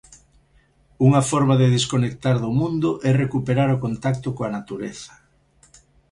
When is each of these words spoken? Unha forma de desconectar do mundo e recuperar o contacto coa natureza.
Unha 1.07 1.21
forma 1.31 1.55
de 1.61 1.67
desconectar 1.75 2.35
do 2.43 2.49
mundo 2.59 2.89
e 3.07 3.09
recuperar 3.23 3.69
o 3.75 3.81
contacto 3.85 4.27
coa 4.35 4.53
natureza. 4.57 5.13